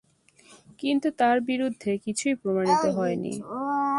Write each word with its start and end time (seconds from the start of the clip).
কিন্তু 0.79 1.07
তার 1.19 1.37
বিরুদ্ধে 1.49 1.91
কিছুই 2.05 2.35
প্রমাণিত 2.41 2.83
হয়নি। 2.97 3.33